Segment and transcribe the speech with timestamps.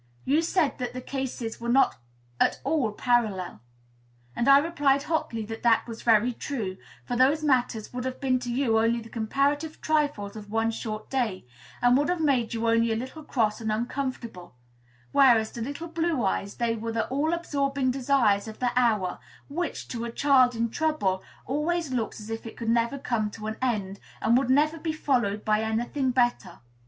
[0.25, 1.97] You said that the cases were not
[2.39, 3.61] at all parallel;
[4.35, 8.39] and I replied hotly that that was very true, for those matters would have been
[8.39, 11.45] to you only the comparative trifles of one short day,
[11.83, 14.55] and would have made you only a little cross and uncomfortable;
[15.11, 19.87] whereas to little Blue Eyes they were the all absorbing desires of the hour, which,
[19.89, 23.57] to a child in trouble, always looks as if it could never come to an
[23.61, 26.57] end, and would never be followed by any thing better.